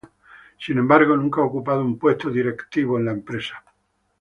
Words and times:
Sin 0.57 0.79
embargo, 0.79 1.15
nunca 1.15 1.41
ha 1.41 1.45
ocupado 1.45 1.85
un 1.85 1.99
puesto 1.99 2.31
directivo 2.31 2.97
en 2.97 3.05
la 3.05 3.11
empresa. 3.11 3.63